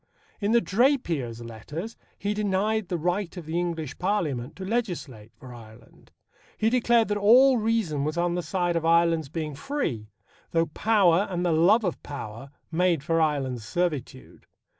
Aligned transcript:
In 0.39 0.51
the 0.51 0.61
Drapier's 0.61 1.41
Letters 1.41 1.95
he 2.17 2.33
denied 2.33 2.87
the 2.87 2.97
right 2.97 3.37
of 3.37 3.45
the 3.45 3.59
English 3.59 3.99
Parliament 3.99 4.55
to 4.55 4.65
legislate 4.65 5.31
for 5.35 5.53
Ireland. 5.53 6.09
He 6.57 6.71
declared 6.71 7.07
that 7.09 7.17
all 7.19 7.59
reason 7.59 8.03
was 8.03 8.17
on 8.17 8.33
the 8.33 8.41
side 8.41 8.75
of 8.75 8.83
Ireland's 8.83 9.29
being 9.29 9.53
free, 9.53 10.09
though 10.53 10.65
power 10.65 11.27
and 11.29 11.45
the 11.45 11.51
love 11.51 11.83
of 11.83 12.01
power 12.01 12.49
made 12.71 13.03
for 13.03 13.21
Ireland's 13.21 13.63
servitude. 13.63 14.47